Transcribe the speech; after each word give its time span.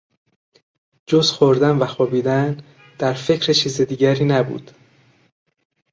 جز 1.05 1.31
خوردن 1.31 1.77
و 1.77 1.85
خوابیدن 1.87 2.57
در 2.99 3.13
فکر 3.13 3.53
چیز 3.53 3.81
دیگری 3.81 4.25
نبود. 4.25 4.71